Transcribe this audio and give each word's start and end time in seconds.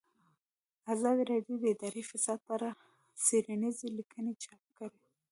ازادي 0.93 1.23
راډیو 1.31 1.55
د 1.59 1.63
اداري 1.73 2.03
فساد 2.09 2.39
په 2.47 2.51
اړه 2.57 2.69
څېړنیزې 3.25 3.87
لیکنې 3.97 4.33
چاپ 4.43 4.61
کړي. 4.77 4.99